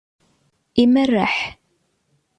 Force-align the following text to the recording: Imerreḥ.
Imerreḥ. 0.83 1.35